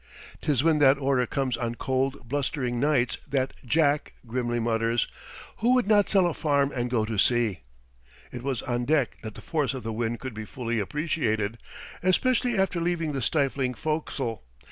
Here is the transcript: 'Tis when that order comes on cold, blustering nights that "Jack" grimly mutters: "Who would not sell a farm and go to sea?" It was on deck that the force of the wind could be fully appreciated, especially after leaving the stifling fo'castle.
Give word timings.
'Tis 0.41 0.63
when 0.63 0.79
that 0.79 0.97
order 0.97 1.27
comes 1.27 1.55
on 1.55 1.75
cold, 1.75 2.27
blustering 2.27 2.79
nights 2.79 3.19
that 3.29 3.53
"Jack" 3.63 4.13
grimly 4.25 4.59
mutters: 4.59 5.07
"Who 5.57 5.75
would 5.75 5.85
not 5.85 6.09
sell 6.09 6.25
a 6.25 6.33
farm 6.33 6.71
and 6.75 6.89
go 6.89 7.05
to 7.05 7.19
sea?" 7.19 7.59
It 8.31 8.41
was 8.41 8.63
on 8.63 8.85
deck 8.85 9.19
that 9.21 9.35
the 9.35 9.41
force 9.41 9.75
of 9.75 9.83
the 9.83 9.93
wind 9.93 10.19
could 10.19 10.33
be 10.33 10.43
fully 10.45 10.79
appreciated, 10.79 11.59
especially 12.01 12.57
after 12.57 12.81
leaving 12.81 13.11
the 13.11 13.21
stifling 13.21 13.75
fo'castle. 13.75 14.41